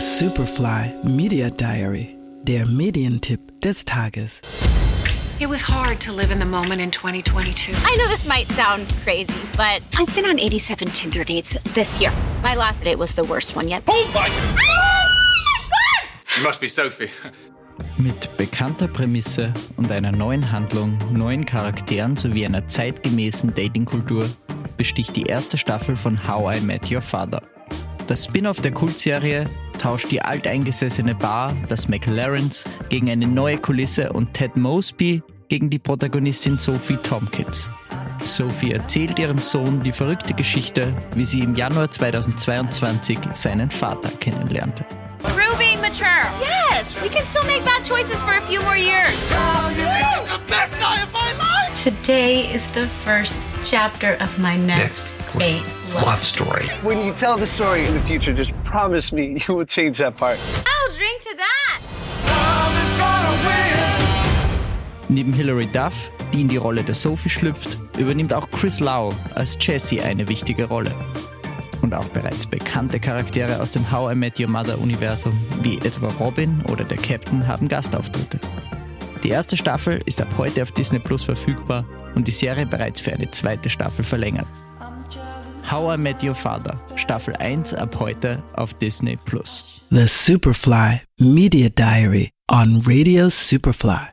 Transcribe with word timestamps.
Superfly 0.00 0.94
Media 1.02 1.50
Diary, 1.50 2.16
der 2.44 2.66
Medientipp 2.66 3.60
des 3.60 3.84
Tages. 3.84 4.40
It 5.40 5.48
was 5.48 5.60
hard 5.60 6.00
to 6.02 6.12
live 6.12 6.30
in 6.30 6.38
the 6.38 6.44
moment 6.44 6.80
in 6.80 6.92
2022. 6.92 7.72
I 7.84 7.96
know 7.96 8.06
this 8.06 8.24
might 8.24 8.46
sound 8.52 8.86
crazy, 9.02 9.34
but 9.56 9.82
I've 9.98 10.14
been 10.14 10.24
on 10.24 10.38
87 10.38 10.92
Tinder 10.92 11.24
dates 11.24 11.56
this 11.74 12.00
year. 12.00 12.12
My 12.44 12.54
last 12.54 12.84
date 12.84 12.96
was 12.96 13.16
the 13.16 13.24
worst 13.24 13.56
one 13.56 13.66
yet. 13.66 13.82
Oh 13.88 14.08
my! 14.14 14.28
You 16.36 16.44
must 16.44 16.60
be 16.60 16.68
Sophie. 16.68 17.10
Mit 17.96 18.36
bekannter 18.36 18.86
Prämisse 18.86 19.52
und 19.76 19.90
einer 19.90 20.12
neuen 20.12 20.52
Handlung, 20.52 20.96
neuen 21.12 21.44
Charakteren 21.44 22.16
sowie 22.16 22.46
einer 22.46 22.68
zeitgemäßen 22.68 23.52
Datingkultur 23.52 24.28
besticht 24.76 25.16
die 25.16 25.24
erste 25.24 25.58
Staffel 25.58 25.96
von 25.96 26.28
How 26.28 26.56
I 26.56 26.60
Met 26.60 26.88
Your 26.88 27.00
Father. 27.00 27.42
Das 28.06 28.24
Spin-off 28.26 28.60
der 28.60 28.72
Kultserie 28.72 29.44
tauscht 29.78 30.10
die 30.10 30.20
alteingesessene 30.20 31.14
Bar, 31.14 31.56
das 31.68 31.88
McLarens, 31.88 32.64
gegen 32.88 33.10
eine 33.10 33.26
neue 33.26 33.58
Kulisse 33.58 34.12
und 34.12 34.34
Ted 34.34 34.56
Mosby 34.56 35.22
gegen 35.48 35.70
die 35.70 35.78
Protagonistin 35.78 36.58
Sophie 36.58 36.96
Tompkins. 36.98 37.70
Sophie 38.24 38.72
erzählt 38.72 39.18
ihrem 39.18 39.38
Sohn 39.38 39.80
die 39.80 39.92
verrückte 39.92 40.34
Geschichte, 40.34 40.92
wie 41.14 41.24
sie 41.24 41.40
im 41.40 41.54
Januar 41.54 41.90
2022 41.90 43.18
seinen 43.32 43.70
Vater 43.70 44.10
kennenlernte. 44.20 44.84
Through 45.22 45.56
being 45.58 45.80
mature. 45.80 46.26
Yes, 46.40 47.00
we 47.02 47.08
can 47.08 47.24
still 47.26 47.44
make 47.44 47.64
bad 47.64 47.84
choices 47.84 48.20
for 48.22 48.34
a 48.34 48.40
few 48.42 48.60
more 48.62 48.76
years. 48.76 49.08
Today 51.82 52.52
is 52.52 52.66
the 52.74 52.86
first 53.04 53.36
chapter 53.64 54.16
of 54.20 54.38
my 54.38 54.56
next, 54.56 55.12
great 55.32 55.62
love. 55.94 56.22
story. 56.22 56.66
When 56.82 57.04
you 57.04 57.12
tell 57.12 57.36
the 57.36 57.46
story 57.46 57.86
in 57.86 57.94
the 57.94 58.00
future, 58.00 58.32
just 58.32 58.52
promise 58.64 59.12
me 59.12 59.42
you 59.46 59.54
will 59.54 59.66
change 59.66 59.98
that 59.98 60.16
part. 60.16 60.38
I'll 60.66 60.94
drink 60.94 61.22
to 61.22 61.36
that. 61.36 61.80
Neben 65.10 65.32
Hilary 65.32 65.66
Duff, 65.66 66.10
die 66.32 66.42
in 66.42 66.48
die 66.48 66.58
Rolle 66.58 66.82
der 66.82 66.94
Sophie 66.94 67.30
schlüpft, 67.30 67.78
übernimmt 67.96 68.34
auch 68.34 68.50
Chris 68.50 68.78
Lau 68.78 69.10
als 69.34 69.56
Jesse 69.58 70.02
eine 70.02 70.28
wichtige 70.28 70.64
Rolle. 70.64 70.94
Und 71.80 71.94
auch 71.94 72.04
bereits 72.06 72.46
bekannte 72.46 73.00
Charaktere 73.00 73.60
aus 73.62 73.70
dem 73.70 73.90
How 73.90 74.12
I 74.12 74.14
Met 74.14 74.38
Your 74.38 74.48
Mother 74.48 74.78
Universum, 74.78 75.32
wie 75.62 75.78
etwa 75.78 76.08
Robin 76.20 76.60
oder 76.70 76.84
der 76.84 76.98
Captain, 76.98 77.46
haben 77.46 77.68
Gastauftritte. 77.68 78.38
Die 79.22 79.30
erste 79.30 79.56
Staffel 79.56 80.02
ist 80.04 80.20
ab 80.20 80.28
heute 80.36 80.62
auf 80.62 80.72
Disney 80.72 80.98
Plus 80.98 81.24
verfügbar 81.24 81.84
und 82.14 82.28
die 82.28 82.32
Serie 82.32 82.66
bereits 82.66 83.00
für 83.00 83.12
eine 83.12 83.30
zweite 83.30 83.70
Staffel 83.70 84.04
verlängert. 84.04 84.46
How 85.70 85.92
I 85.92 85.98
Met 85.98 86.22
Your 86.22 86.34
Father, 86.34 86.80
Staffel 86.96 87.34
1 87.40 87.74
ab 87.74 88.00
heute 88.00 88.42
auf 88.54 88.72
Disney 88.78 89.16
Plus. 89.16 89.82
The 89.90 90.08
Superfly 90.08 91.02
Media 91.20 91.68
Diary 91.68 92.30
on 92.50 92.80
Radio 92.86 93.28
Superfly. 93.28 94.08